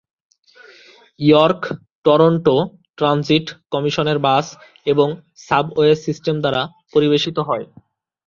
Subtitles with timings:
[1.19, 1.61] York
[2.05, 2.55] Toronto
[2.97, 4.45] transit কমিশনের bus
[4.87, 5.07] এবং
[5.39, 6.61] subway system দ্বারা
[6.93, 7.65] পরিবেশিত হয়।